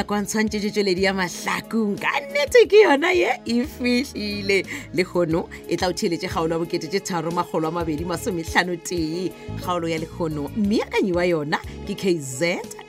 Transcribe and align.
nakwantshwantse 0.00 0.58
tsetsweledi 0.60 1.02
ya 1.04 1.12
mahlakong 1.14 1.94
ka 2.00 2.08
nnete 2.24 2.64
ke 2.68 2.76
yona 2.88 3.10
ye 3.12 3.36
e 3.44 3.66
fihlile 3.68 4.64
le 4.96 5.02
kgono 5.04 5.44
e 5.68 5.76
tla 5.76 5.88
o 5.88 5.92
theletse 5.92 6.24
kgaolo 6.28 6.54
ya 6.54 6.58
bokete 6.64 6.88
tse 6.88 7.00
tharo 7.04 7.28
magolo 7.30 7.68
a 7.68 7.70
mabedi 7.70 8.04
masometlhano 8.08 8.76
tee 8.80 9.28
kgaolo 9.60 9.88
ya 9.88 9.98
lekgono 10.00 10.48
mme 10.56 10.80
akanyiwa 10.82 11.24
yona 11.28 11.58
ke 11.86 11.92
kz 11.94 12.42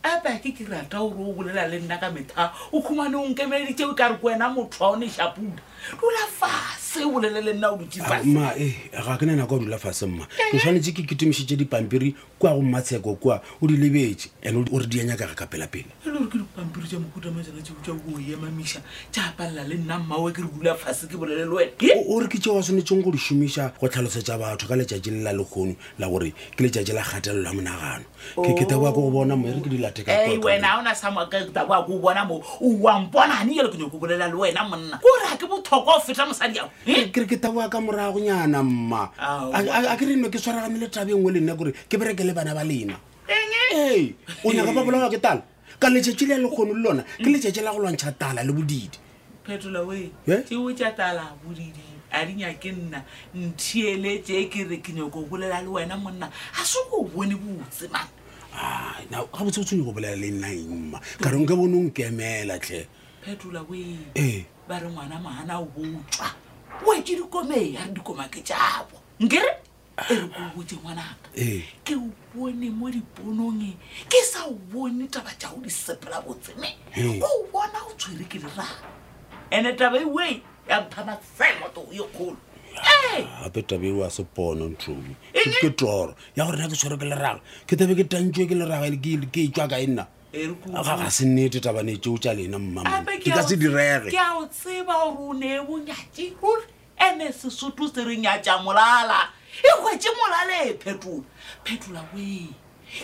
apa 0.04 0.30
ke 0.44 0.52
ke 0.52 0.64
rata 0.68 1.00
gore 1.00 1.30
o 1.30 1.34
bolela 1.34 1.64
le 1.72 1.80
nna 1.80 1.96
ka 1.98 2.12
metha 2.12 2.52
o 2.76 2.82
khumane 2.84 3.16
o 3.16 3.24
nkemeleditseo 3.32 3.94
ka 3.96 4.08
re 4.12 4.16
ko 4.20 4.28
wena 4.28 4.50
motho 4.52 4.84
wa 4.84 4.90
o 4.92 4.96
ne 5.00 5.08
shapula 5.10 5.56
dula 5.96 6.28
fase 6.28 6.81
se 6.92 7.06
bolelele 7.06 7.54
nna 7.54 7.72
o 7.72 7.78
dutsefasema 7.80 8.52
e 8.60 8.76
ga 8.92 9.18
ke 9.18 9.26
nenako 9.26 9.56
o 9.56 9.60
dulafase 9.60 10.06
mma 10.06 10.28
ke 10.52 10.58
tshwanetse 10.60 10.92
ke 10.94 11.04
ketemisitse 11.08 11.56
dipampiri 11.56 12.16
kwa 12.40 12.54
go 12.54 12.62
matsheko 12.62 13.16
kwa 13.16 13.42
o 13.62 13.68
di 13.68 13.78
lebetse 13.78 14.30
and 14.44 14.68
o 14.72 14.80
re 14.80 14.86
di 14.88 15.00
anyakaga 15.00 15.36
ka 15.36 15.46
pela 15.46 15.68
pele 15.68 15.86
e 16.06 16.10
le 16.10 16.18
gore 16.20 16.28
ke 16.28 16.38
dipampiri 16.38 16.88
tsa 16.88 17.00
mokhutamatsana 17.00 17.62
tseo 17.62 17.76
tsa 17.84 17.92
o 17.94 18.20
emamiša 18.20 18.82
jaapalela 19.14 19.64
le 19.72 19.76
nna 19.80 20.00
mmaoe 20.00 20.32
ke 20.36 20.42
re 20.44 20.48
dulafase 20.58 21.08
ke 21.08 21.16
bolelele 21.16 21.48
wena 21.48 21.72
o 22.12 22.20
re 22.20 22.28
ke 22.28 22.38
tseo 22.40 22.60
a 22.60 22.62
tshwanetseng 22.62 23.04
go 23.04 23.12
di 23.12 23.18
šomiša 23.18 23.72
go 23.80 23.88
tlhalosetsa 23.88 24.38
batho 24.38 24.68
ka 24.68 24.76
letšatši 24.76 25.12
le 25.16 25.22
la 25.24 25.32
lekgono 25.34 25.76
la 26.00 26.08
gore 26.10 26.34
ke 26.58 26.64
letšatši 26.64 26.92
la 26.94 27.04
kgatelelo 27.06 27.46
ya 27.48 27.54
monagano 27.56 28.06
ke 28.36 28.54
ketaboa 28.54 28.90
oh. 28.90 28.92
e 28.92 28.92
tota. 28.92 28.92
ko 28.92 29.02
go 29.08 29.12
bona 29.12 29.36
mo 29.36 29.48
ere 29.48 29.62
ke 29.64 29.70
dilatekawena 29.70 30.68
a 30.68 30.78
ona 30.84 30.96
samaketaboa 30.96 31.86
ko 31.88 31.96
o 31.96 32.00
bona 32.04 32.26
mo 32.26 32.44
owampona 32.60 33.40
ganeelo 33.46 33.70
ke 33.72 33.78
nyako 33.80 33.96
bolela 33.98 34.28
le 34.28 34.36
wena 34.36 34.68
monna 34.68 35.00
ko 35.00 35.08
ore 35.08 35.30
ga 35.32 35.38
ke 35.40 35.48
botlhokwa 35.48 35.94
go 35.96 36.02
fetla 36.04 36.26
mosadi 36.26 36.60
ao 36.60 36.68
ke 36.86 37.18
re 37.22 37.26
ke 37.30 37.38
taboa 37.38 37.70
ka 37.70 37.78
moragonyana 37.78 38.64
mma 38.66 39.14
a 39.18 39.94
ke 39.98 40.06
re 40.10 40.16
no 40.16 40.30
ke 40.34 40.38
tshwaragane 40.42 40.78
le 40.82 40.88
tabe 40.90 41.14
nngwe 41.14 41.32
le 41.38 41.42
nna 41.42 41.56
kore 41.56 41.72
ke 41.86 41.96
berekele 41.98 42.34
bana 42.34 42.54
ba 42.58 42.64
lena 42.66 42.98
e? 43.30 43.38
ee 43.74 44.14
o 44.44 44.50
nyaka 44.54 44.72
ba 44.74 44.82
bolawa 44.82 45.10
ke 45.14 45.22
tala 45.22 45.46
ka 45.78 45.88
letšetše 45.94 46.26
le 46.34 46.38
lekgono 46.42 46.74
le 46.74 46.82
lona 46.82 47.04
ke 47.06 47.30
mm. 47.30 47.34
letšetše 47.38 47.62
la 47.62 47.70
go 47.72 47.80
lwantšha 47.86 48.12
tala 48.18 48.42
le 48.44 48.50
bodidi 48.54 48.98
a 52.12 52.28
dinya 52.28 52.52
ke 52.60 52.72
nna 52.76 53.00
ntheeletse 53.36 54.34
e 54.36 54.46
ke 54.52 54.64
re 54.68 54.78
ke 54.84 54.92
nyako 54.98 55.20
o 55.22 55.24
bolela 55.30 55.62
le 55.62 55.68
wena 55.70 55.96
monna 55.96 56.28
ga 56.28 56.64
se 56.66 56.80
ko 56.90 57.04
bone 57.06 57.36
botse 57.38 57.88
man 57.94 58.08
ga 59.08 59.40
botse 59.46 59.60
o 59.62 59.64
tshwenye 59.64 59.84
go 59.86 59.92
bolela 59.96 60.16
le 60.18 60.28
nnaima 60.34 61.00
karenke 61.22 61.56
bone 61.56 61.72
o 61.78 61.80
nkemela 61.88 62.56
tlhe 62.60 62.80
phetola 63.24 63.62
o 63.64 63.66
ee 64.18 64.42
ba 64.68 64.80
re 64.82 64.88
ngwana 64.92 65.16
maana 65.24 65.54
o 65.64 65.66
botswa 65.72 66.28
wetse 66.86 67.16
dikomee 67.16 67.76
a 67.78 67.86
re 67.86 67.92
dikoma 67.94 68.28
ke 68.30 68.42
jabo 68.42 69.00
nkere 69.20 69.58
ah. 69.98 70.12
e 70.12 70.16
re 70.16 70.28
ko 70.28 70.52
botse 70.56 70.76
ngwanaka 70.76 71.30
eh. 71.36 71.64
ke 71.84 71.96
o 71.96 72.10
bone 72.34 72.70
mo 72.70 72.90
diponong 72.90 73.74
ke 74.10 74.20
sa 74.26 74.46
o 74.48 74.54
bone 74.54 75.08
taba 75.08 75.32
jago 75.40 75.62
di 75.62 75.70
sepela 75.70 76.22
botseme 76.22 76.70
o 76.98 77.00
eh. 77.00 77.22
bona 77.52 77.82
o 77.88 77.94
tshwere 77.98 78.26
ke 78.28 78.40
lera 78.40 78.68
ande 79.52 79.74
taba 79.78 80.00
iwe 80.00 80.42
ya 80.70 80.82
mphama 80.82 81.18
semotogo 81.38 81.94
ye 81.94 82.00
eh. 82.02 82.10
kgolo 82.14 82.38
ah, 82.76 83.44
gape 83.44 83.62
tabe 83.62 83.92
o 83.92 84.04
a 84.04 84.10
sepono 84.10 84.70
ntshomi 84.70 85.16
ke 85.62 85.70
toro 85.70 86.16
ya 86.36 86.46
gore 86.46 86.58
na 86.58 86.68
ke 86.68 86.76
tshwere 86.76 86.98
ke 86.98 87.06
lerage 87.06 87.42
ke 87.68 87.76
tabe 87.78 87.94
ke 87.96 88.04
tantswe 88.10 88.46
ke 88.48 88.56
lerage 88.56 88.98
ke 89.32 89.38
etswa 89.46 89.68
ka 89.68 89.80
e 89.80 89.88
nna 89.88 90.08
ga 90.34 91.04
eh, 91.06 91.12
se 91.12 91.26
nnete 91.26 91.60
tabane 91.60 91.92
e 91.92 91.98
tseo 91.98 92.18
tša 92.18 92.32
lena 92.34 92.56
mmamane 92.60 93.20
ke 93.20 93.32
ka 93.36 93.44
se 93.44 93.56
direge 93.60 94.12
ke 94.12 94.20
a 94.20 94.38
o 94.40 94.46
tseba 94.48 94.94
gore 95.16 95.28
o 95.30 95.34
ne 95.36 95.60
bonyatše 95.60 96.34
e 96.40 96.56
ene 97.04 97.34
sesotho 97.36 97.84
se 97.94 98.04
re 98.08 98.16
nyatša 98.18 98.62
molala 98.64 99.28
e 99.60 99.70
hwetše 99.76 100.12
molala 100.16 100.56
e 100.64 100.74
phetola 100.74 101.24
phetola 101.68 102.02
we 102.16 102.48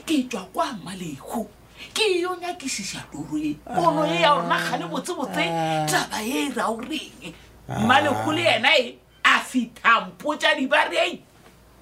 ke 0.08 0.24
tswa 0.32 0.48
kwa 0.56 0.72
mmalego 0.74 1.48
ke 1.94 2.08
yo 2.24 2.32
nyakešiša 2.40 3.04
lore 3.14 3.56
kono 3.76 4.06
e 4.08 4.22
ya 4.24 4.32
rona 4.36 4.88
botsebotse 4.88 5.44
ah. 5.52 5.84
taba 5.86 6.24
e 6.24 6.48
e 6.48 6.52
raoreng 6.56 8.24
o 8.26 8.32
le 8.32 8.44
ena 8.56 8.70
e 8.78 8.96
a 9.28 9.40
fithampo 9.44 10.32
tša 10.40 10.56
dibareng 10.56 11.27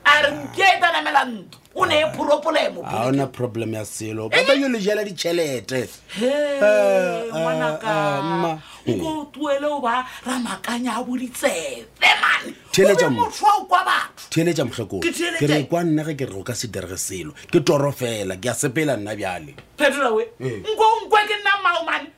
a 0.05 0.21
re 0.21 0.31
nke 0.39 0.63
e 0.73 0.77
tanamela 0.81 1.21
ntlo 1.25 1.57
o 1.79 1.83
ne 1.89 1.97
e 1.99 2.05
problemo 2.17 2.79
a 2.85 3.05
ona 3.09 3.27
problem 3.27 3.73
ya 3.73 3.83
selo 3.85 4.29
eh? 4.31 4.45
babanyo 4.45 4.67
le 4.69 4.79
jela 4.79 5.03
ditšhelete 5.03 5.89
eh, 6.21 6.61
eh, 6.61 7.31
ngwanaka 7.33 7.93
mm. 8.21 8.59
ko 9.01 9.11
tuele 9.33 9.67
o 9.67 9.79
ba 9.83 10.05
ramakanya 10.25 10.95
a 10.95 11.03
boditsefe 11.03 11.89
mane 12.21 12.53
theletsa 12.71 13.09
motlhokoke 13.09 15.11
re 15.49 15.63
kwa 15.67 15.83
nna 15.83 16.03
ge 16.05 16.13
ke 16.21 16.25
re 16.25 16.31
go 16.33 16.43
ka 16.45 16.53
se 16.55 16.67
direge 16.69 16.95
selo 16.97 17.33
ke 17.51 17.59
toro 17.65 17.91
fela 17.91 18.35
ke 18.37 18.47
a 18.49 18.53
sepela 18.55 18.95
nna 18.97 19.15
bjale 19.17 19.55
phetolawe 19.77 20.23
nkonkwe 20.39 21.21
ke 21.27 21.33
nna 21.41 21.51
mao 21.65 21.83
mane 21.83 22.09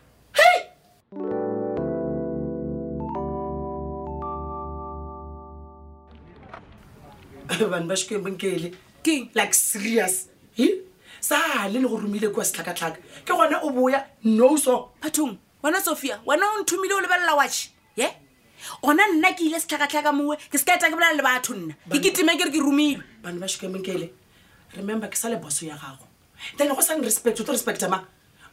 vanhu 7.73 7.87
va 7.89 7.95
xikwembu 7.95 8.29
nkele 8.29 8.69
keng 9.03 9.23
like 9.37 9.53
serious 9.53 10.15
hi 10.59 10.67
sale 11.27 11.73
le 11.81 11.87
go 11.89 11.97
romile 11.97 12.29
kwa 12.29 12.43
setlhakatlhaka 12.45 12.97
ke 13.25 13.31
gona 13.33 13.57
o 13.65 13.69
boya 13.69 13.99
noso 14.23 14.91
bathong 15.01 15.37
wena 15.63 15.81
sophia 15.81 16.19
wena 16.25 16.45
o 16.45 16.61
nthomile 16.61 16.93
o 16.93 17.01
lebelela 17.01 17.35
watch 17.35 17.69
ye 17.95 18.07
ona 18.81 19.07
nna 19.07 19.33
ke 19.33 19.43
ile 19.43 19.59
setlhakatlhaka 19.59 20.11
mowe 20.13 20.35
ke 20.51 20.57
seka 20.57 20.73
etsa 20.77 20.89
ke 20.89 20.95
bolale 20.95 21.17
le 21.17 21.23
batho 21.23 21.53
nna 21.55 21.73
ke 21.91 21.99
ketime 22.03 22.37
kere 22.37 22.51
ke 22.51 22.59
romilwe 22.61 23.03
bane 23.23 23.39
ba 23.39 23.47
xikwembu 23.47 23.79
nkele 23.79 24.13
remember 24.77 25.09
ke 25.09 25.17
sa 25.17 25.29
le 25.29 25.37
boso 25.37 25.65
ya 25.65 25.75
gago 25.81 26.05
then 26.57 26.69
go 26.69 26.81
sane 26.81 27.01
respect 27.01 27.39
o 27.39 27.43
to 27.43 27.51
respectama 27.51 28.05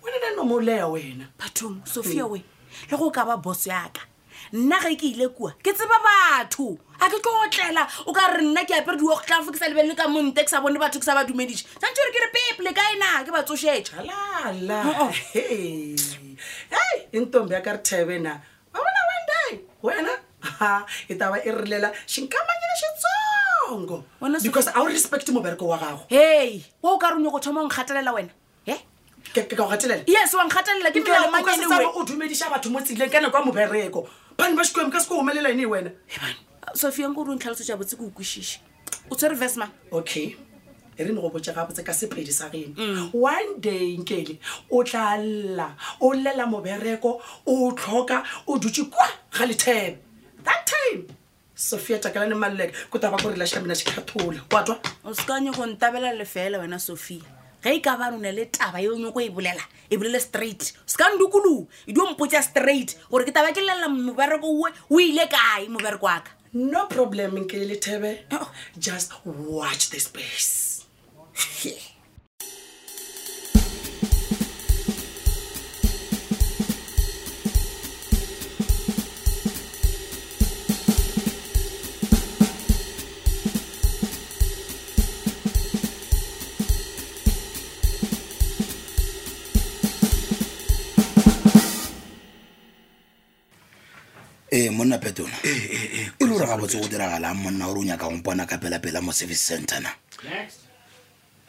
wena 0.03 0.19
nanomoleya 0.31 0.89
wena 0.89 1.29
bathong 1.39 1.77
hmm. 1.81 1.87
sophia 1.87 2.27
we 2.27 2.43
le 2.91 2.97
go 2.97 3.11
ka 3.11 3.25
ba 3.25 3.37
boso 3.37 3.71
yaka 3.71 4.14
nna 4.53 4.79
ge 4.83 4.95
ke 5.01 5.07
ile 5.11 5.29
kua 5.29 5.53
ke 5.63 5.73
tseba 5.73 5.99
batho 6.07 6.69
ga 7.01 7.09
ke 7.13 7.19
tlotlela 7.25 7.85
o 8.09 8.13
ka 8.13 8.25
re 8.37 8.43
nna 8.45 8.65
ke 8.65 8.75
apere 8.79 8.99
diwa 9.01 9.17
go 9.19 9.25
tlafo 9.27 9.53
ke 9.53 9.59
sa 9.61 9.69
lebelele 9.71 9.97
ka 9.97 10.09
monte 10.09 10.43
ke 10.45 10.49
sa 10.51 10.61
bone 10.63 10.79
batho 10.81 11.01
ke 11.01 11.07
sa 11.07 11.15
ba 11.17 11.25
dumedise 11.25 11.65
santse 11.81 12.01
gore 12.01 12.13
ke 12.17 12.23
re 12.25 12.29
peple 12.37 12.71
ka 12.77 12.85
ena 12.97 13.11
ke 13.27 13.31
ba 13.35 13.43
tsosetšhalala 13.47 14.79
oh, 14.91 15.09
oh. 15.09 15.11
hei 15.31 17.09
e 17.11 17.21
ntombe 17.25 17.55
ya 17.55 17.61
ka 17.65 17.77
re 17.79 17.83
thebena 17.83 18.39
ba 18.73 18.79
bona 18.79 19.03
wende 19.11 19.41
wena 19.83 20.15
a 20.61 20.85
e 21.09 21.15
taba 21.19 21.41
e 21.41 21.51
rilela 21.51 21.93
xinkamanyana 22.07 22.77
xitsongo 22.83 24.05
because 24.45 24.69
a 24.75 24.81
wu 24.81 24.89
respect 24.89 25.29
mobereko 25.31 25.71
wa 25.75 25.79
gago 25.79 26.07
hei 26.13 26.65
wa 26.83 26.95
o 26.95 26.99
ka 26.99 27.11
re 27.15 27.21
onyo 27.21 27.31
go 27.31 27.39
thoma 27.41 27.61
o 27.63 27.69
nkgatelela 27.69 28.13
wena 28.13 28.43
ke 29.33 29.57
go 29.57 29.67
gatelela 29.71 30.05
yes 30.07 30.35
wa 30.35 30.45
nkgatelela 30.45 30.91
ke 30.93 31.01
mmele 31.01 31.31
manyene 31.31 31.91
o 31.97 32.05
dumedisa 32.05 32.51
batho 32.51 32.69
mo 32.71 32.81
tsileng 32.81 33.11
ka 33.11 33.21
nako 33.21 33.39
ya 33.41 33.45
mobereko 33.45 34.09
bane 34.37 34.53
ba 34.55 34.65
sikwemo 34.65 34.91
ka 34.93 35.01
se 35.01 35.09
ko 35.09 35.21
omelela 35.23 35.49
ene 35.51 35.63
e 35.63 35.67
wena 35.67 35.91
sofiang 36.75 37.15
ko 37.15 37.25
re 37.25 37.33
o 37.33 37.35
ntlhalosetsa 37.39 37.77
botse 37.79 37.97
ke 37.97 38.03
o 38.05 38.11
kwešiše 38.11 38.61
o 39.11 39.15
tshwere 39.17 39.35
vesma 39.39 39.71
okay 39.93 40.37
e 40.97 41.01
re 41.05 41.11
ne 41.13 41.21
go 41.21 41.31
botse 41.31 41.51
gabotse 41.55 41.83
ka 41.85 41.93
sephedi 41.93 42.33
sa 42.33 42.49
geno 42.49 42.75
mm. 42.77 43.11
one 43.17 43.59
day 43.61 43.97
nkele 43.97 44.39
o 44.71 44.85
tla 44.85 45.17
lla 45.19 45.73
o 46.01 46.13
llela 46.15 46.47
mobereko 46.47 47.21
o 47.47 47.73
tlhoka 47.73 48.23
o 48.47 48.59
dutse 48.59 48.85
kwa 48.91 49.09
ga 49.33 49.47
lethebe 49.47 49.99
that 50.45 50.63
time 50.67 51.07
sophia 51.55 51.99
takalane 51.99 52.35
maleleka 52.39 52.77
ko 52.91 52.99
taba 52.99 53.17
ko 53.19 53.31
re 53.31 53.37
lašhamena 53.37 53.75
šekgathola 53.75 54.45
oatwa 54.53 54.79
o 55.05 55.15
sekanye 55.15 55.51
go 55.55 55.67
ntabela 55.67 56.13
lefela 56.13 56.59
wena 56.59 56.79
sophia 56.79 57.25
ga 57.65 57.73
e 57.73 57.81
ka 57.81 57.97
ba 57.97 58.11
rona 58.13 58.31
le 58.31 58.45
taba 58.45 58.79
e 58.79 58.85
yoko 58.85 59.21
e 59.25 59.31
bolela 59.33 59.65
e 59.91 59.97
bolele 59.97 60.21
straight 60.21 60.61
seka 60.87 61.07
ndukulu 61.17 61.55
e 61.89 61.93
dio 61.97 62.05
mpotsa 62.13 62.43
straight 62.45 62.91
gore 63.11 63.25
ke 63.25 63.33
taba 63.33 63.53
ke 63.57 63.61
lelela 63.65 63.89
mobereko 63.89 64.51
e 64.69 64.73
o 64.93 65.01
ile 65.01 65.25
kae 65.35 65.65
mobereko 65.73 66.07
aka 66.13 66.31
no 66.53 66.83
problem 66.93 67.47
ke 67.49 67.55
le 67.55 67.65
lethebe 67.73 68.11
oh. 68.37 68.49
just 68.77 69.13
watch 69.25 69.89
the 69.89 69.99
space 69.99 70.85
yeah. 71.65 71.94
monna 94.85 94.99
phetona 94.99 95.37
eh, 95.45 95.69
eh, 95.73 96.01
eh, 96.01 96.11
e 96.19 96.25
le 96.25 96.31
gore 96.33 96.47
ga 96.47 96.57
botse 96.57 96.79
go 96.81 96.87
diragalang 96.89 97.37
monna 97.41 97.67
gore 97.67 97.79
o 97.81 97.85
nyaka 97.85 98.07
gompona 98.09 98.47
ka 98.47 98.59
pela-pela 98.59 99.01
mo 99.01 99.13
service 99.13 99.41
center 99.41 99.81
na 99.81 99.89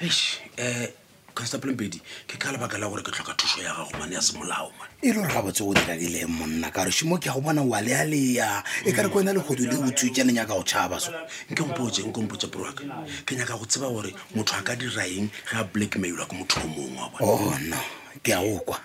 um 0.02 0.88
constaplempedi 1.36 2.00
ke 2.28 2.38
ka 2.40 2.54
lebaka 2.56 2.78
la 2.80 2.88
gore 2.88 3.04
ke 3.04 3.12
tlhoka 3.12 3.36
thuso 3.36 3.60
ya 3.62 3.76
gago 3.76 3.92
mane 4.00 4.14
ya 4.16 4.22
semolao 4.24 4.72
man 4.80 4.88
e 5.04 5.12
le 5.12 5.14
gore 5.20 5.28
ga 5.36 5.42
botse 5.44 5.64
go 5.68 5.74
diradileng 5.76 6.30
monna 6.32 6.72
ka 6.72 6.86
gore 6.88 7.20
ke 7.20 7.26
ya 7.28 7.34
go 7.36 7.42
bona 7.42 7.62
wa 7.62 7.82
le 7.82 7.92
lealea 7.92 8.64
e 8.88 8.92
ka 8.94 9.04
re 9.04 9.10
ko 9.10 9.20
wena 9.20 9.34
legodu 9.36 9.68
le 9.68 9.76
utswitse 9.84 10.24
le 10.24 10.32
nyaka 10.32 10.56
go 10.56 10.64
tšhaba 10.64 11.00
so 11.00 11.12
nke 11.52 11.60
mpotse 11.64 12.08
nke 12.08 12.20
mpotse 12.24 12.48
porwaka 12.48 12.84
ke 13.28 13.36
nyaka 13.36 13.58
go 13.60 13.66
tseba 13.68 13.92
gore 13.92 14.16
motho 14.36 14.56
a 14.56 14.64
ka 14.64 14.76
dira 14.76 15.04
eng 15.04 15.28
ge 15.52 15.56
a 15.60 15.64
blackmailwa 15.64 16.24
ke 16.26 16.34
motho 16.40 16.64
o 16.64 16.68
mongwe 16.72 16.98
wa 16.98 17.10
bona 17.10 17.20
oh 17.28 17.58
no 17.68 17.80
ke 18.24 18.32
a 18.34 18.40
okwa 18.40 18.78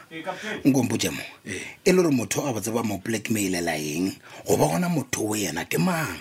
nkompotsemo 0.65 1.23
e 1.85 1.93
le 1.93 1.93
gore 1.93 2.11
motho 2.11 2.43
a 2.47 2.50
botse 2.53 2.71
ba 2.73 2.82
mo 2.82 2.99
blackmailela 2.99 3.75
eng 3.77 4.17
goba 4.47 4.67
gona 4.69 4.88
motho 4.88 5.23
o 5.31 5.35
yena 5.37 5.65
ke 5.69 5.79
mang 5.79 6.19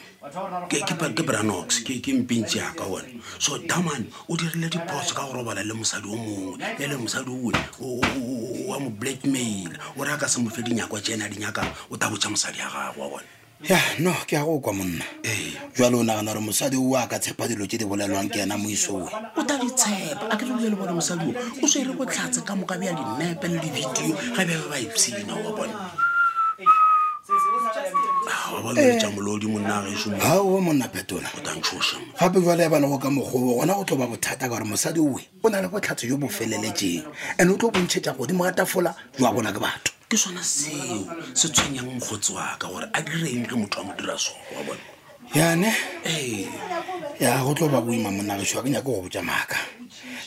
ke 0.69 1.23
branox 1.23 1.81
ke 1.83 1.97
mpintsi 2.01 2.57
yaka 2.59 2.85
one 2.87 3.21
so 3.39 3.57
daman 3.57 4.09
o 4.29 4.35
dirile 4.35 4.69
dipotso 4.69 5.13
ka 5.15 5.25
go 5.25 5.33
robala 5.41 5.63
le 5.65 5.73
mosadi 5.73 6.05
o 6.05 6.15
mongwe 6.17 6.57
e 6.77 6.85
le 6.87 6.95
mosadi 6.97 7.31
one 7.31 7.63
wa 8.69 8.77
mo 8.79 8.89
blackmail 8.91 9.71
o 9.97 10.03
re 10.03 10.11
a 10.13 10.17
ka 10.17 10.27
se 10.27 10.39
mo 10.41 10.49
fe 10.49 10.61
dinyakwa 10.61 11.01
tsena 11.01 11.29
dinyaka 11.29 11.65
o 11.89 11.97
tabotsa 11.97 12.29
mosadi 12.29 12.59
ya 12.59 12.69
gagwe 12.69 13.05
one 13.09 13.27
ya 13.67 13.77
no 13.99 14.13
ke 14.25 14.35
ya 14.37 14.43
go 14.45 14.57
kwa 14.59 14.71
monna 14.73 15.03
jalo 15.75 15.99
o 15.99 16.03
nagana 16.03 16.31
gore 16.31 16.39
mosadi 16.39 16.77
o 16.79 16.95
a 16.95 17.05
ka 17.07 17.19
tshepa 17.19 17.43
dilo 17.45 17.67
tse 17.67 17.75
di 17.79 17.83
bolelwang 17.85 18.31
ke 18.31 18.39
ena 18.39 18.55
moisoe 18.55 19.03
o 19.35 19.43
ta 19.43 19.59
ditshepa 19.59 20.31
a 20.31 20.37
ke 20.39 20.47
re 20.47 20.51
bule 20.55 20.69
le 20.71 20.75
bone 20.79 20.95
mosadi 20.95 21.27
o 21.27 21.33
o 21.35 21.67
swere 21.67 21.91
go 21.91 22.05
tlhatse 22.07 22.39
ka 22.47 22.55
moka 22.55 22.79
bja 22.79 22.95
dinepe 22.95 23.47
le 23.51 23.59
di-video 23.59 24.15
ga 24.31 24.45
bjaba 24.47 24.63
ba 24.71 24.77
epsena 24.79 25.35
wa 25.35 25.51
bone 25.51 25.73
gaowa 28.95 30.57
ah, 30.57 30.61
monna 30.63 30.87
petola 30.87 31.27
gape 32.23 32.39
jale 32.39 32.63
bana 32.71 32.87
go 32.87 32.95
ka 32.97 33.09
mogobo 33.11 33.59
gona 33.59 33.75
go 33.75 33.83
tlo 33.83 33.97
ba 33.99 34.07
bothata 34.07 34.39
ka 34.47 34.47
gore 34.47 34.63
mosadi 34.63 35.03
oe 35.03 35.19
o 35.43 35.49
na 35.51 35.59
le 35.59 35.67
botlhatse 35.67 36.07
jo 36.07 36.15
bo 36.15 36.27
feleletseng 36.31 37.03
and 37.37 37.51
o 37.51 37.57
tlo 37.59 37.71
bontšhetša 37.75 38.15
godimo 38.15 38.47
ga 38.47 38.55
tafola 38.63 38.95
jwa 39.19 39.33
bona 39.35 39.51
ke 39.51 39.59
batho 39.59 39.98
ke 40.09 40.17
sona 40.17 40.41
seo 40.43 41.05
se 41.37 41.47
tshwenyang 41.53 41.85
mokgotsi 41.85 42.33
wa 42.33 42.57
ka 42.57 42.65
gore 42.67 42.89
a 42.93 42.99
direng 43.05 43.45
ke 43.45 43.53
motho 43.53 43.79
wa 43.79 43.85
mo 43.85 43.93
dira 43.93 44.17
soa 44.17 44.61
bone 44.65 44.81
yane 45.37 45.69
ya 47.21 47.43
go 47.45 47.53
tlo 47.53 47.69
ba 47.69 47.77
boima 47.81 48.09
monageso 48.09 48.57
wa 48.57 48.63
kenya 48.65 48.81
ke 48.81 48.89
go 48.89 49.05
boja 49.05 49.21
maaka 49.21 49.53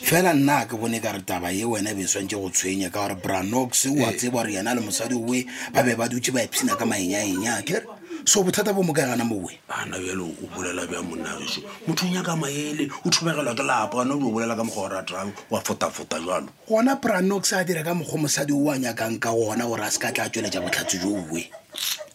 fela 0.07 0.31
nna 0.31 0.63
ke 0.71 0.79
bone 0.79 0.95
e 0.95 0.99
e 1.03 1.03
ka 1.03 1.11
re 1.11 1.21
taba 1.27 1.51
ye 1.51 1.67
wena 1.67 1.91
be 1.91 2.07
swantse 2.07 2.39
go 2.39 2.47
tshwenye 2.47 2.87
ka 2.87 2.95
gore 3.03 3.19
branox 3.19 3.83
oa 3.91 4.15
tseba 4.15 4.39
gore 4.39 4.55
yena 4.55 4.71
le 4.71 4.79
mosadi 4.79 5.19
oe 5.19 5.43
ba 5.75 5.83
be 5.83 5.99
ba 5.99 6.07
dutse 6.07 6.31
ba 6.31 6.39
epsena 6.39 6.79
ka 6.79 6.87
maenyaenya 6.87 7.59
kere 7.67 7.83
so 8.25 8.43
bothata 8.43 8.73
bo 8.73 8.83
mokagana 8.83 9.25
mowe 9.25 9.51
ana 9.69 9.97
ah, 9.97 9.99
bjalo 9.99 10.25
o 10.25 10.47
bolela 10.55 10.87
bja 10.87 11.01
monnageso 11.01 11.61
motho 11.87 12.05
ong 12.05 12.13
yaka 12.15 12.35
maele 12.37 12.89
o 13.05 13.09
thubegelwa 13.09 13.53
ke 13.55 13.63
lapa 13.63 14.01
ana 14.01 14.13
o 14.13 14.17
bolela 14.19 14.55
ka 14.55 14.63
mokgwa 14.63 14.83
o 14.83 14.89
ratang 14.89 15.31
wa 15.51 15.59
fotafota 15.59 16.19
jalo 16.19 16.47
gona 16.67 16.95
pranox 16.95 17.51
a 17.51 17.63
dira 17.65 17.83
ka 17.83 17.93
mokgwa 17.93 18.19
mosadi 18.27 18.53
o 18.53 18.69
a 18.71 18.77
nyakang 18.79 19.19
ka 19.19 19.31
gona 19.33 19.67
gore 19.67 19.83
a 19.83 19.91
se 19.91 19.99
ka 19.99 20.11
tla 20.11 20.29
tswela 20.29 20.49
ja 20.49 20.61
botlhatso 20.61 20.97
jo 21.03 21.09
uwe 21.11 21.51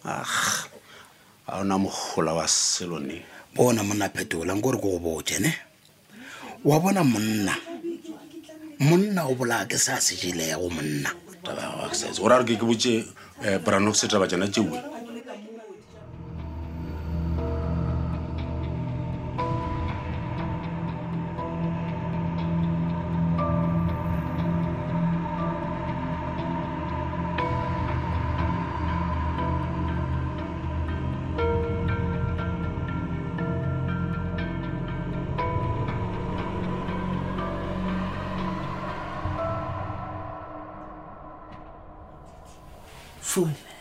ah 0.05 0.65
a 1.47 1.59
ona 1.61 1.77
mogola 1.77 2.33
wa 2.33 2.47
selone 2.47 3.21
bona 3.53 3.83
monna 3.83 4.09
phetolang 4.09 4.61
kore 4.61 4.77
ko 4.81 4.97
go 4.97 4.99
bojene 4.99 5.53
wa 6.65 6.79
bona 6.79 7.03
monna 7.03 7.53
monna 8.79 9.27
o 9.29 9.35
bolaya 9.35 9.67
ke 9.69 9.77
sa 9.77 10.01
sejelego 10.01 10.73
monna 10.73 11.13
tabaa 11.45 11.89
ke 11.89 11.95
sa 11.95 12.09
itse 12.09 12.21
gore 12.21 12.33
a 12.33 12.37
re 12.41 12.45
ke 12.49 12.57
ke 12.57 12.65
botse 12.65 12.93
um 13.45 13.45
eh, 13.45 13.59
branox 13.61 14.09
taba 14.09 14.25
jana 14.25 14.47
teoe 14.49 14.88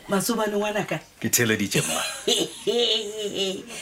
masobane 0.08 0.52
ngwanaka 0.56 0.98
ke 1.20 1.28
theledie 1.28 1.80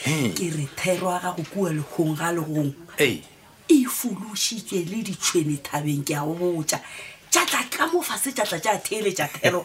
hmm. 0.05 0.31
ke 0.35 0.47
re 0.55 0.67
therwa 0.75 1.19
ga 1.21 1.31
go 1.31 1.43
kua 1.43 1.69
legong 1.71 2.17
ga 2.17 2.31
legong 2.31 2.73
e 2.99 3.83
folositswe 3.85 4.85
le 4.87 5.03
ditshwene 5.03 5.59
thabeng 5.63 6.03
ke 6.03 6.15
a 6.15 6.23
go 6.23 6.35
botja 6.53 6.79
jatla 7.31 7.63
ka 7.71 7.87
mofase 7.87 8.33
jatla 8.35 8.59
ja 8.63 8.77
theele 8.79 9.13
ja 9.15 9.27
thero 9.27 9.63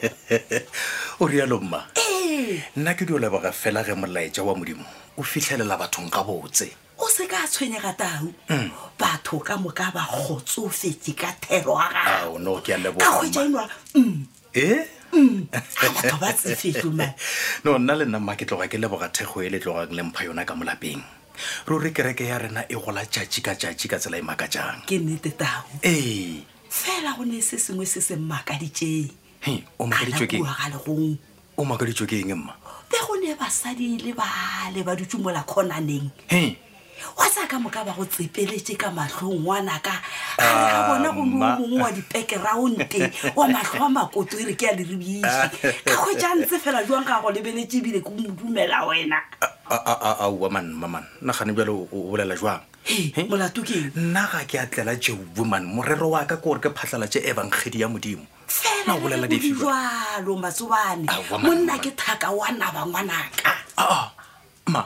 o 1.22 1.26
rialo 1.26 1.60
mma 1.60 1.86
nna 2.76 2.94
ke 2.94 3.04
dioleboga 3.06 3.52
fela 3.52 3.82
ge 3.84 3.94
molaetša 3.94 4.42
wa 4.46 4.54
modimo 4.54 4.84
o 5.18 5.22
fitlhelela 5.22 5.76
bathong 5.78 6.10
ga 6.10 6.22
botse 6.24 6.70
o 6.98 7.08
se 7.10 7.26
ka 7.26 7.46
tshwenyega 7.46 7.92
tau 7.94 8.26
hmm. 8.48 8.70
batho 8.98 9.38
ka 9.42 9.56
moka 9.58 9.90
ba 9.94 10.02
kgotsofetse 10.06 11.14
ka 11.14 11.32
thero 11.42 11.78
a 11.78 11.90
gagoka 11.90 13.02
kgwetsa 13.02 13.46
enwa 13.46 13.68
mm. 13.94 14.26
e 14.54 14.66
eh? 14.66 14.88
no 17.64 17.78
nna 17.78 17.92
le 17.98 18.04
nna 18.08 18.18
mma 18.20 18.34
ke 18.38 18.44
tloga 18.48 18.66
ke 18.72 18.78
leboga 18.80 19.08
thego 19.12 19.42
e 19.44 19.48
le 19.52 19.58
tlogang 19.60 19.92
le 19.92 20.02
mpha 20.08 20.24
yona 20.24 20.44
ka 20.48 20.54
molapeng 20.56 21.04
ruri 21.68 21.90
kereke 21.92 22.24
ya 22.24 22.38
rena 22.40 22.64
e 22.64 22.74
gola 22.80 23.04
tšatši 23.04 23.40
ka 23.44 23.52
tšatši 23.60 23.86
ka 23.92 23.96
tsela 24.00 24.16
e 24.16 24.22
maka 24.24 24.48
jang 24.48 24.80
ke 24.88 24.96
nnete 24.98 25.30
tao 25.36 25.64
ee 25.84 26.40
fela 26.72 27.12
go 27.16 27.24
ne 27.28 27.40
se 27.44 27.58
sengwe 27.60 27.84
se 27.86 28.00
se 28.00 28.16
mmakaditsengalegong 28.16 31.16
o 31.56 31.64
makaditswe 31.68 32.06
ke 32.08 32.16
eng 32.24 32.32
mma 32.40 32.52
be 32.88 32.96
go 33.04 33.12
ne 33.20 33.34
basadi 33.36 33.98
le 34.00 34.12
bale 34.16 34.80
ba 34.80 34.96
dutsumola 34.96 35.44
kgonaneng 35.44 36.08
wa 37.18 37.26
saka 37.28 37.56
moka 37.58 37.84
ba 37.86 37.92
go 37.94 38.04
tsepeletse 38.06 38.74
ka 38.78 38.88
matlhong 38.90 39.42
wana 39.42 39.78
ka 39.82 39.92
ga 40.38 40.88
bona 40.88 41.08
go 41.12 41.22
ne 41.26 41.36
mongwe 41.38 41.76
wa 41.82 41.90
dipackeraonte 41.90 43.00
wa 43.36 43.44
matlho 43.50 43.80
wa 43.80 43.88
makoto 43.90 44.36
e 44.38 44.44
re 44.50 44.54
ke 44.54 44.66
a 44.70 44.76
leribiše 44.76 45.44
ka 45.86 45.94
go 46.00 46.10
jantse 46.16 46.56
fela 46.58 46.82
jwang 46.86 47.04
ga 47.06 47.20
go 47.22 47.30
lebeletse 47.34 47.80
ebile 47.82 48.00
ke 48.02 48.10
modumela 48.10 48.86
wena 48.86 49.18
aua 50.22 50.48
man 50.50 50.66
maman 50.72 51.04
nnagane 51.22 51.52
bjale 51.56 51.70
o 51.72 51.86
bolela 52.12 52.36
jwang 52.36 52.60
molatoke 53.28 53.90
nna 53.98 54.22
ga 54.32 54.40
ke 54.46 54.56
a 54.60 54.66
tlela 54.66 54.94
jeowoman 54.96 55.64
morero 55.64 56.10
wa 56.14 56.24
ka 56.24 56.38
ke 56.38 56.42
gore 56.44 56.60
ke 56.60 56.70
phatlhalatse 56.70 57.22
evangedi 57.26 57.80
ya 57.82 57.88
modimo 57.88 58.26
fejalo 58.46 60.32
matsobane 60.36 61.06
monna 61.42 61.78
ke 61.78 61.90
thaka 61.96 62.30
wa 62.30 62.48
naba 62.52 62.86
ngwanaka 62.86 63.52
ma 64.70 64.82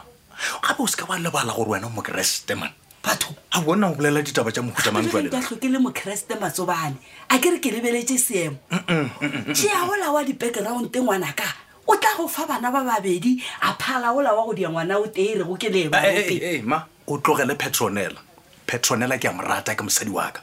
gape 0.62 0.80
o 0.82 0.86
seke 0.86 1.04
ba 1.06 1.16
lebala 1.18 1.52
gore 1.54 1.70
wena 1.78 1.88
mokeresete 1.88 2.54
man 2.58 2.70
batho 3.02 3.34
a 3.52 3.60
bona 3.60 3.88
go 3.88 3.94
bolela 3.94 4.22
ditaba 4.22 4.52
tsa 4.52 4.62
mohutamaaatlhokele 4.62 5.78
mokeresete 5.78 6.34
matsobane 6.40 6.96
a 7.28 7.38
ke 7.38 7.48
re 7.50 7.58
ke 7.58 7.70
lebeletse 7.70 8.18
seemo 8.18 8.56
mm, 8.70 8.80
mm, 8.88 9.08
mm, 9.50 9.54
tea 9.54 9.72
ola 9.88 10.12
wa 10.12 10.24
di-background 10.24 10.94
ngwanaka 10.96 11.44
o 11.86 11.96
tla 11.96 12.14
go 12.16 12.28
fa 12.28 12.46
bana 12.46 12.70
ba 12.70 12.84
babedi 12.84 13.42
a 13.62 13.72
phala 13.74 14.12
ola 14.12 14.34
wa 14.34 14.44
go 14.46 14.52
dia 14.54 14.68
ngwana 14.68 14.98
o 14.98 15.06
tee 15.06 15.34
re 15.34 15.44
go 15.44 15.56
ke 15.56 15.68
lea 15.68 15.90
eh, 16.04 16.26
eh, 16.28 16.42
eh, 16.56 16.62
ma 16.62 16.84
o 17.06 17.18
tlogele 17.18 17.54
petronela 17.56 18.20
petronela 18.66 19.18
ke 19.18 19.24
a 19.28 19.32
morata 19.32 19.74
ke 19.74 19.82
mosadi 19.82 20.10
wa 20.10 20.30
ka 20.30 20.42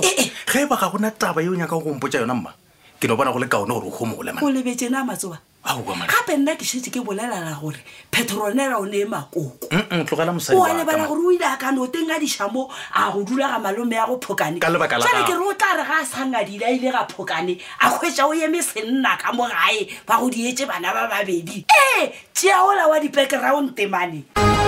ge 0.00 0.66
ba 0.66 0.76
ga 0.76 0.88
gona 0.90 1.10
taba 1.10 1.42
yeo 1.42 1.54
nyaka 1.54 1.74
go 1.76 1.80
gompotsa 1.80 2.18
yona 2.20 2.34
mma 2.34 2.52
ke 3.00 3.08
no 3.08 3.16
bona 3.16 3.32
go 3.32 3.38
le 3.38 3.46
kaone 3.46 3.72
gore 3.72 3.86
o 3.88 3.90
gomoolemo 3.94 4.40
lebetsena 4.50 5.04
matsobane 5.04 5.46
gape 5.64 6.36
nna 6.38 6.56
ke 6.56 6.62
shetse 6.64 6.90
ke 6.90 7.00
bolelela 7.04 7.38
gore 7.60 7.76
petronela 8.10 8.78
o 8.80 8.84
ne 8.84 8.98
e 9.02 9.04
makokoa 9.04 9.68
mm, 9.70 10.04
mm, 10.06 10.78
lebala 10.78 11.06
gore 11.06 11.20
o 11.24 11.30
ile 11.32 11.44
a 11.44 11.56
kano 11.56 11.86
teng 11.86 12.10
a 12.10 12.18
dišamo 12.18 12.68
a 12.94 13.10
go 13.12 13.22
dula 13.22 13.48
ga 13.48 13.58
malome 13.58 13.92
ya 13.96 14.06
go 14.06 14.18
phokanejale 14.18 14.78
ke 14.80 15.34
re 15.36 15.44
o 15.44 15.52
tla 15.54 15.76
re 15.76 15.84
ga 15.84 16.00
a 16.00 16.04
sanga 16.06 16.44
dile 16.44 16.64
a 16.64 16.70
ile 16.72 16.90
ga 16.90 17.06
phokane 17.08 17.58
a 17.80 17.90
kgwetsa 17.90 18.24
o 18.26 18.32
eme 18.32 18.62
senna 18.62 19.16
ka 19.18 19.32
mo 19.32 19.44
gae 19.46 19.86
ba 20.06 20.18
go 20.18 20.30
dietse 20.30 20.66
bana 20.66 20.92
ba 20.92 21.08
babedi 21.08 21.64
ee 21.68 22.08
tseaola 22.34 22.86
wa 22.88 22.98
dipackroundtemane 23.00 24.22
hey, 24.36 24.59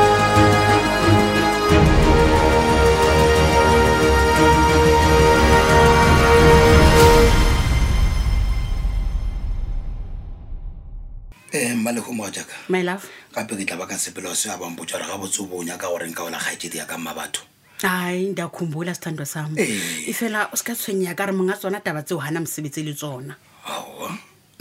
le 11.95 12.01
homo 12.01 12.27
jaka 12.31 12.55
my 12.69 12.83
love 12.83 13.05
gape 13.37 13.57
ke 13.57 13.65
tla 13.69 13.77
ba 13.77 13.87
ka 13.87 13.95
sepele 13.97 14.29
wa 14.29 14.35
seabampotsa 14.37 14.97
gore 14.99 15.07
ga 15.07 15.19
botse 15.21 15.43
bonya 15.49 15.77
ka 15.79 15.89
goreng 15.89 16.15
ka 16.15 16.25
ola 16.25 16.39
kgaetsedi 16.41 16.77
ya 16.81 16.87
ka 16.89 16.97
mma 16.99 17.13
batho 17.15 17.43
ai 17.85 18.33
nda 18.33 18.49
khumbula 18.49 18.95
sithando 18.95 19.25
sam 19.29 19.55
e 19.59 20.13
fela 20.13 20.49
o 20.53 20.57
se 20.57 20.65
ka 20.65 20.75
tshwenye 20.75 21.05
ya 21.05 21.15
ka 21.15 21.27
re 21.29 21.33
monga 21.33 21.57
tsona 21.57 21.81
taba 21.85 22.03
tseo 22.03 22.19
gana 22.19 22.41
mosebetse 22.41 22.81
le 22.83 22.95
tsona 22.97 23.37
aa 23.67 24.11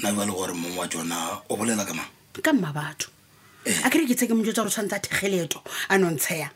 nna 0.02 0.10
ba 0.12 0.24
le 0.28 0.32
gore 0.34 0.54
mongwe 0.54 0.78
wa 0.84 0.88
tsona 0.88 1.16
o 1.50 1.56
bolela 1.56 1.86
ka 1.88 1.94
mang 1.94 2.10
ka 2.42 2.52
mma 2.54 2.72
batho 2.76 3.08
a 3.86 3.90
kere 3.90 4.06
ke 4.08 4.16
tse 4.16 4.28
ke 4.28 4.34
mojo 4.36 4.52
tsa 4.52 4.64
gore 4.66 4.72
tshwanetse 4.74 4.96
a 4.96 5.00
thegeleto 5.00 5.60
a 5.90 5.96
nontsheya 5.98 6.50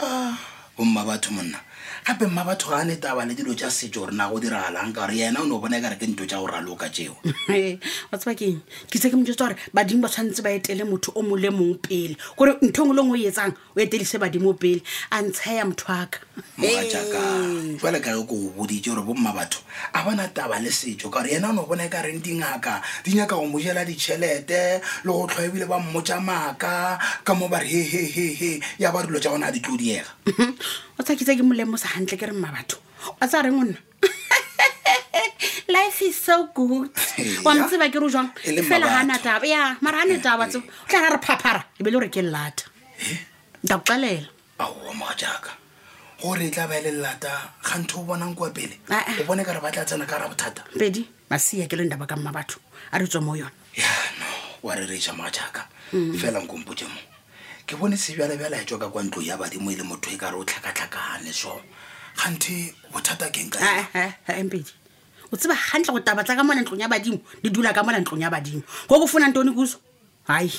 ah 0.00 0.61
bomma 0.76 1.04
batho 1.04 1.32
monna 1.32 1.60
gape 2.06 2.26
mma 2.26 2.44
batho 2.44 2.70
ga 2.70 2.76
ane 2.80 2.96
taba 2.96 3.26
le 3.28 3.34
dilo 3.34 3.54
tja 3.54 3.68
setso 3.70 4.06
re 4.08 4.12
na 4.16 4.28
go 4.30 4.40
diragalang 4.40 4.92
kagore 4.92 5.14
yena 5.16 5.40
o 5.40 5.44
ne 5.46 5.52
o 5.54 5.58
bone 5.58 5.78
kare 5.82 5.96
ke 5.96 6.06
nto 6.08 6.24
tja 6.26 6.38
go 6.40 6.46
raloka 6.48 6.88
tseo 6.88 7.12
wa 8.10 8.16
tseba 8.18 8.34
keng 8.34 8.60
ke 8.88 8.96
tsa 8.98 9.10
ke 9.10 9.14
moo 9.16 9.22
tsa 9.24 9.36
gore 9.36 9.56
badimo 9.76 10.08
ba 10.08 10.08
tshwanetse 10.08 10.42
ba 10.42 10.50
etele 10.50 10.82
motho 10.88 11.12
o 11.14 11.22
mole 11.22 11.52
mong 11.52 11.76
pele 11.84 12.16
gore 12.36 12.56
ntho 12.64 12.82
e 12.88 12.88
ngwe 12.88 12.96
le 12.96 13.02
e 13.02 13.04
ngwe 13.04 13.18
o 13.20 13.20
e 13.20 13.28
etsang 13.28 13.52
o 13.52 13.78
etedise 13.78 14.16
badimo 14.18 14.50
pele 14.56 14.80
a 15.12 15.16
ntshaya 15.22 15.62
motho 15.68 15.86
aka 15.92 16.18
moajaka 16.56 17.20
fela 17.78 17.98
kare 18.00 18.18
ko 18.24 18.34
o 18.34 18.48
boditse 18.56 18.88
gore 18.90 19.02
bomma 19.04 19.30
batho 19.36 19.60
a 19.92 20.02
bona 20.02 20.26
taba 20.32 20.58
le 20.58 20.70
setso 20.72 21.12
kagore 21.12 21.36
yena 21.36 21.52
o 21.52 21.52
ne 21.52 21.60
o 21.60 21.66
bone 21.68 21.86
kareng 21.92 22.22
dingaka 22.24 22.80
dinyaka 23.04 23.36
go 23.36 23.46
mojela 23.46 23.84
ditšhelete 23.84 24.80
le 25.04 25.12
go 25.12 25.28
tlhoebile 25.30 25.68
ba 25.68 25.78
mmotsa 25.78 26.18
maaka 26.18 26.98
ka 27.24 27.34
mo 27.34 27.46
ba 27.52 27.60
re 27.60 27.68
hehehehe 27.68 28.62
ya 28.80 28.90
ba 28.90 29.02
rilo 29.06 29.20
tja 29.20 29.30
gona 29.30 29.52
a 29.52 29.52
ditlodiega 29.52 30.08
o 30.98 31.02
tshakitse 31.02 31.36
ke 31.38 31.42
molemosa 31.42 31.88
gantle 31.88 32.16
ke 32.18 32.26
re 32.28 32.32
mma 32.34 32.50
batho 32.54 32.76
o 33.20 33.26
tsa 33.26 33.42
reng 33.42 33.58
o 33.58 33.64
nna 33.66 33.76
life 35.68 36.02
is 36.04 36.16
so 36.24 36.48
good 36.54 36.90
wa 37.44 37.52
motseba 37.54 37.88
ke 37.90 37.98
re 38.02 38.08
jang 38.10 38.30
e 38.46 38.62
fela 38.68 38.86
gana 38.86 39.18
taba 39.18 39.46
ya 39.46 39.76
mara 39.80 40.02
gane 40.04 40.20
taba 40.22 40.48
tseo 40.48 40.62
o 40.62 40.88
tla 40.88 41.00
ra 41.04 41.10
re 41.16 41.18
phaphara 41.24 41.62
e 41.78 41.82
be 41.82 41.90
le 41.90 41.98
gore 41.98 42.08
ke 42.10 42.22
llata 42.22 42.64
eh? 43.02 43.18
nta 43.66 43.76
go 43.80 43.84
xalela 43.90 44.28
aowa 44.60 44.92
moga 44.94 45.14
jaaka 45.16 45.50
gore 46.22 46.44
e 46.46 46.50
tla 46.50 46.66
ba 46.66 46.78
e 46.78 46.82
le 46.86 46.90
llata 47.02 47.30
ga 47.62 47.80
o 47.98 48.02
bonang 48.04 48.34
kwa 48.34 48.50
pele 48.50 48.76
o 49.20 49.24
bone 49.24 49.44
ka 49.44 49.52
re 49.54 49.60
ba 49.60 49.70
tla 49.70 49.84
tsena 49.84 50.06
ka 50.06 50.18
ra 50.18 50.28
bothata 50.28 50.62
pedi 50.78 51.06
masia 51.30 51.66
ke 51.66 51.76
le 51.76 51.86
ndaba 51.88 52.06
ka 52.06 52.16
mma 52.16 52.32
batho 52.32 52.58
a 52.92 52.98
re 52.98 53.06
tswa 53.06 53.20
mo 53.22 53.34
yona 53.36 53.50
yano 53.74 54.60
wa 54.62 54.74
re 54.76 54.86
reša 54.86 55.12
moga 55.16 55.30
jaaka 55.30 55.66
mm. 55.92 56.14
fela 56.20 56.38
nkompotse 56.38 56.84
mo 56.86 57.11
ke 57.66 57.76
bone 57.78 57.96
sebjalebjala 57.96 58.58
e 58.62 58.64
tswaka 58.64 58.88
kwa 58.90 59.02
ntlo 59.02 59.22
ya 59.22 59.36
badimo 59.36 59.70
e 59.70 59.76
le 59.76 59.82
motho 59.84 60.10
e 60.10 60.16
kare 60.16 60.34
o 60.36 60.44
tlhakatlhakane 60.44 61.32
so 61.32 61.60
gante 62.18 62.74
bothata 62.90 63.30
keng 63.30 63.50
kampedi 63.50 63.86
eh, 63.94 64.14
eh, 64.28 64.34
eh, 64.34 64.64
o 65.32 65.36
tseba 65.36 65.54
gantle 65.54 65.92
go 65.94 66.00
tabatla 66.00 66.36
ka 66.36 66.42
mona 66.42 66.62
ntlong 66.62 66.80
ya 66.80 66.88
badimo 66.90 67.20
di 67.42 67.48
dula 67.50 67.72
ka 67.72 67.82
mona 67.84 68.02
ntlong 68.02 68.20
ya 68.22 68.30
badimo 68.30 68.62
go 68.88 68.98
go 68.98 69.06
fona 69.06 69.28
ntone 69.30 69.52
kuso 69.54 69.78
hai 70.28 70.50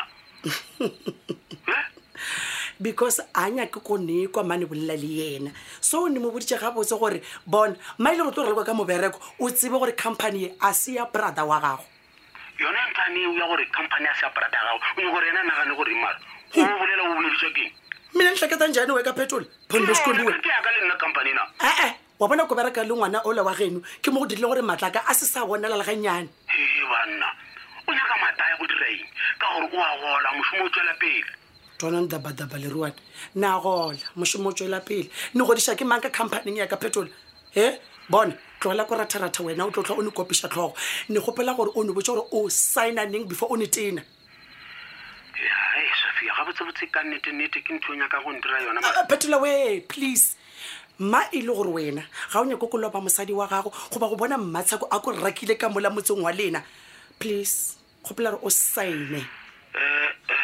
because 2.86 3.22
a 3.34 3.50
nyake 3.50 3.80
konekwa 3.80 4.44
mane 4.44 4.66
bolela 4.66 4.96
le 4.96 5.08
yena 5.20 5.50
so 5.80 6.08
ni 6.08 6.18
mo 6.18 6.30
bodite 6.30 6.58
gabotse 6.58 6.98
gore 6.98 7.22
bona 7.46 7.76
ma 7.98 8.12
ile 8.12 8.22
go 8.22 8.30
tlo 8.30 8.42
ralekwa 8.44 8.64
ka 8.64 8.74
mobereko 8.74 9.18
o 9.40 9.50
tsebe 9.50 9.78
gore 9.78 9.92
company 9.92 10.44
e 10.44 10.54
a 10.60 10.72
se 10.74 10.92
ya 10.92 11.04
brother 11.06 11.44
wa 11.46 11.60
gago 11.60 11.84
yone 12.58 12.78
ntlhane 12.90 13.26
o 13.26 13.32
ya 13.38 13.46
gore 13.46 13.66
company 13.70 14.06
a 14.08 14.14
se 14.14 14.26
ya 14.26 14.32
brother 14.34 14.58
ya 14.58 14.66
gago 14.66 14.84
o 14.96 15.00
nya 15.02 15.10
gore 15.12 15.26
yena 15.26 15.42
nagane 15.42 15.74
gore 15.76 15.92
e 15.92 15.96
mara 15.96 16.18
o 16.74 16.78
bolela 16.80 17.02
o 17.10 17.14
boledisa 17.14 17.52
keng 17.54 17.72
mina 18.18 18.30
ni 18.30 18.36
hleketa 18.36 18.66
njhani 18.68 18.92
weka 18.92 19.12
petoli 19.12 19.46
bon 19.70 19.86
besikoliwe 19.86 20.32
e-e 21.64 21.94
wa 22.18 22.28
bona 22.28 22.44
ko 22.46 22.54
bereka 22.54 22.82
le 22.82 22.94
ngwana 22.94 23.22
ola 23.24 23.42
wa 23.42 23.54
geno 23.54 23.80
ke 24.02 24.10
mo 24.10 24.20
go 24.20 24.26
dirile 24.26 24.48
gore 24.48 24.62
matlaka 24.62 25.02
a 25.06 25.14
se 25.14 25.24
sa 25.26 25.46
bonela 25.46 25.78
le 25.78 25.84
ganyane 25.84 26.28
banna 26.90 27.28
o 27.86 27.92
nyaka 27.94 28.14
mataya 28.18 28.56
go 28.58 28.66
diraeng 28.66 29.06
ka 29.38 29.46
gore 29.54 29.78
o 29.78 29.78
a 29.78 29.96
gola 30.02 30.28
mosimo 30.34 30.66
o 30.66 30.68
tswela 30.68 30.94
pele 30.98 31.32
tonang 31.78 32.10
dabadaba 32.10 32.58
leruane 32.58 32.96
na 33.36 33.60
gola 33.60 33.98
mosimo 34.16 34.48
o 34.48 34.52
tswela 34.52 34.80
pele 34.82 35.08
ne 35.34 35.44
godisa 35.44 35.78
ke 35.78 35.84
mang 35.86 36.00
ka 36.02 36.10
khampaneng 36.10 36.58
ya 36.58 36.66
ka 36.66 36.76
petoli 36.76 37.10
e 37.54 37.78
bone 38.10 38.34
tlola 38.58 38.82
ko 38.84 38.98
ratharatha 38.98 39.42
wena 39.46 39.62
o 39.66 39.70
tlotlha 39.70 39.94
o 39.94 40.02
ne 40.02 40.10
kopisa 40.10 40.48
tlhogo 40.50 40.74
ne 41.08 41.20
gopela 41.20 41.54
gore 41.54 41.70
o 41.76 41.84
ne 41.84 41.92
botse 41.92 42.10
gore 42.10 42.26
o 42.32 42.48
signaneng 42.50 43.28
before 43.28 43.52
o 43.54 43.56
ne 43.56 43.66
tena 43.66 44.02
botsebotse 46.58 46.90
ka 46.90 47.02
nnetenete 47.04 47.62
ke 47.62 47.72
ntho 47.74 47.92
e 47.92 47.92
o 47.92 47.94
nyakang 47.98 48.24
go 48.24 48.32
ndira 48.32 48.62
yonabetola 48.62 49.36
ah, 49.36 49.38
ah, 49.38 49.42
we 49.42 49.80
please 49.86 50.36
mma 50.98 51.22
e 51.32 51.40
le 51.42 51.52
gore 51.54 51.70
wena 51.70 52.02
ga 52.32 52.40
o 52.40 52.44
nyako 52.44 52.66
kolo 52.68 52.90
ba 52.90 53.00
mosadi 53.00 53.32
wa 53.32 53.46
gago 53.46 53.70
goba 53.92 54.08
go 54.08 54.16
bona 54.16 54.38
mmatshako 54.38 54.88
a 54.90 54.98
ko 55.00 55.12
rakile 55.12 55.58
ka 55.58 55.68
mola 55.68 55.90
motseng 55.90 56.20
wa 56.22 56.32
lena 56.32 56.62
please 57.18 57.76
gopela 58.02 58.30
gore 58.30 58.42
o 58.42 58.50
sine 58.50 59.18
eh, 59.18 60.08
eh, 60.30 60.36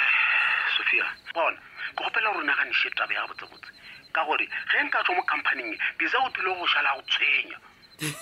sophia 0.79 1.05
bona 1.35 1.59
ke 1.97 2.05
gopela 2.05 2.33
gore 2.33 2.47
naganeshe 2.47 2.91
tabe 2.95 3.15
ya 3.15 3.27
botsebotse 3.27 3.71
ka 4.13 4.25
gore 4.25 4.47
ge 4.47 4.83
nka 4.87 5.03
tswa 5.03 5.15
mo 5.17 5.23
companing 5.23 5.77
bisa 5.99 6.19
o 6.23 6.31
tile 6.31 6.55
go 6.55 6.67
šala 6.67 6.95
go 6.97 7.03
tshwenya 7.11 7.59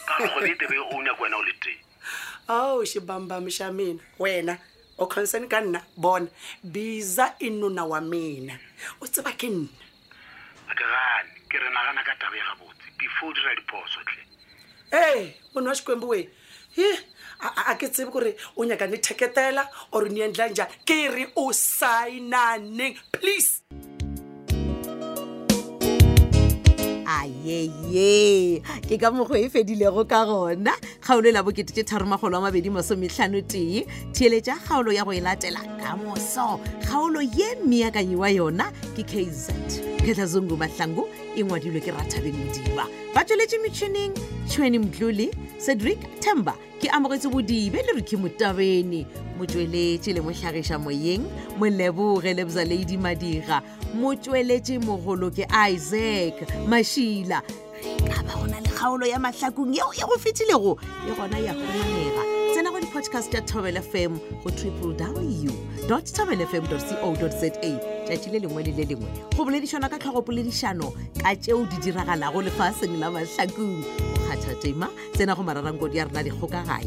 ka 0.09 0.17
gore 0.19 0.33
go 0.35 0.41
ne 0.41 0.55
tebe 0.55 0.77
o 0.81 1.03
nyako 1.03 1.23
wena 1.23 1.37
o 1.37 1.43
le 1.43 1.53
teng 1.61 1.81
ao 2.49 2.77
oh, 2.81 2.85
shebambamoša 2.85 3.73
mena 3.73 4.01
wena 4.19 4.59
o 5.01 5.07
concern 5.09 5.49
ka 5.49 5.61
nna 5.65 5.81
bona 5.97 6.29
biza 6.61 7.35
inuna 7.41 7.85
wa 7.89 8.01
mina 8.05 8.59
o 9.01 9.07
tseba 9.09 9.33
ke 9.33 9.49
nna 9.49 9.69
akagane 10.69 11.33
ke 11.49 11.57
re 11.57 11.69
nagana 11.71 12.03
ka 12.05 12.15
taba 12.21 12.37
ya 12.37 12.45
gabotse 12.53 12.85
before 13.01 13.33
dira 13.33 13.57
diphoso 13.57 13.99
tle 14.09 14.23
ee 14.93 15.23
mone 15.55 15.69
wa 15.69 15.75
xikwembu 15.77 16.07
we 16.13 16.21
hi 16.77 16.91
a 17.71 17.75
ke 17.81 17.89
tsebe 17.89 18.11
kore 18.13 18.31
o 18.57 18.65
nyaka 18.65 18.87
ne 18.87 18.97
theketela 19.01 19.65
or 19.93 20.09
ne 20.09 20.21
endla 20.29 20.49
njang 20.49 20.71
ke 20.89 20.99
re 21.09 21.25
o 21.41 21.53
sainaneng 21.57 22.97
please 23.15 23.65
ayeye 27.21 28.63
ke 28.89 28.97
ka 28.97 29.11
mokgo 29.13 29.37
e 29.37 29.49
fedilego 29.53 30.05
ka 30.09 30.25
gona 30.25 30.73
kgaolo 31.03 31.29
e 31.29 31.33
la 31.33 31.43
bokete 31.43 31.75
ke 31.77 31.85
tharomagolo 31.85 32.39
a 32.39 32.45
mabedi 32.45 32.71
masometlhano 32.73 33.43
tee 33.47 33.85
theeletša 34.15 34.55
kgaolo 34.65 34.93
ya 34.95 35.05
go 35.05 35.13
e 35.13 35.21
latela 35.21 35.61
ka 35.81 35.97
moso 35.97 36.61
kgaolo 36.87 37.21
ye 37.21 37.49
meakanyi 37.67 38.17
wa 38.17 38.29
yona 38.31 38.73
ke 38.97 39.03
kz 39.03 39.53
ke 40.05 40.15
tlhazungu 40.15 40.57
mahlangu 40.57 41.05
e 41.37 41.43
ngwadilwe 41.45 41.81
ke 41.85 41.91
rathabeng 41.93 42.37
modiba 42.39 42.89
ba 43.15 43.25
tsweletse 43.25 43.59
metšhining 43.59 44.15
tšhweni 44.49 44.79
mdluli 44.81 45.29
cedric 45.65 46.01
temba 46.25 46.55
ke 46.81 46.89
amogetse 46.91 47.29
bodibe 47.29 47.77
le 47.85 47.93
riki 47.99 48.17
motabene 48.17 49.05
motsweletše 49.39 50.13
le 50.17 50.21
motlhagiša 50.25 50.79
moyeng 50.81 51.25
moleboge 51.61 52.33
le 52.35 52.45
bzaledi 52.49 52.97
madira 52.97 53.61
motsweletše 53.95 54.79
mogolo 54.85 55.29
ke 55.31 55.45
isaac 55.73 56.35
mašila 56.69 57.45
ka 58.09 58.21
ba 58.25 58.33
go 58.33 58.47
na 58.49 58.61
le 58.65 58.69
kgaolo 58.73 59.07
ya 59.07 59.19
mahlakong 59.21 59.77
yeo 59.77 59.93
ya 59.93 60.07
go 60.09 60.17
fetilego 60.19 60.79
le 61.05 61.13
gona 61.13 61.39
ya 61.39 61.53
kgomanega 61.55 62.23
tsena 62.53 62.71
go 62.73 62.81
di-podcast 62.81 63.35
ya 63.35 63.41
tobel 63.45 63.77
fm 63.83 64.17
go 64.45 64.49
triple 64.51 64.97
w 64.97 65.53
tobel 66.17 66.41
fm 66.49 66.65
co 66.67 66.81
za 66.81 67.92
tšatši 68.07 68.31
le 68.33 68.39
lengwe 68.43 68.63
le 68.67 68.73
le 68.77 68.85
lengwe 68.91 69.09
go 69.37 69.45
boledišana 69.47 69.87
ka 69.91 69.99
tlhogopoledišano 69.99 70.87
ka 71.23 71.33
tšeo 71.37 71.63
di 71.71 71.77
diragalago 71.85 72.43
lefaseng 72.43 72.99
la 72.99 73.11
mahlakong 73.11 73.77
go 73.83 73.87
kgatha 74.27 74.55
tema 74.63 74.89
tsena 75.17 75.35
go 75.37 75.43
mararankodi 75.43 76.01
a 76.01 76.05
rena 76.07 76.23
dikgokagae 76.27 76.83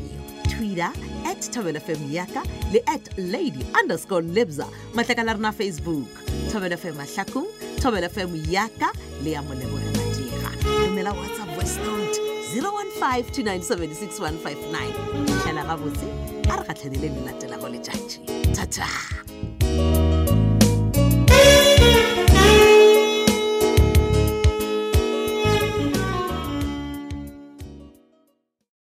twitter 0.51 0.91
at 1.25 1.39
tobelfm 1.53 2.03
yaka 2.11 2.41
le 2.73 2.79
at 2.87 3.03
lady 3.17 3.63
underscore 3.79 4.21
libza 4.35 4.67
matlaka 4.95 5.23
la 5.23 5.33
rena 5.33 5.51
facebook 5.51 6.07
tobelfm 6.51 6.95
mahlakong 6.99 7.47
tobelfm 7.81 8.35
yaka 8.51 8.91
le 9.23 9.29
ya 9.35 9.41
molebore 9.41 9.85
madira 9.99 10.51
romela 10.83 11.11
whatsapp 11.19 11.51
westnot 11.57 12.15
015 12.55 13.59
2976159 13.59 15.43
šala 15.43 15.63
gabotse 15.71 16.07
a 16.51 16.57
re 16.59 16.67
gatlhane 16.69 16.97
le 17.03 17.07
le 17.15 17.25
latelago 17.27 17.67
letšatši 17.69 18.19
thata 18.55 20.04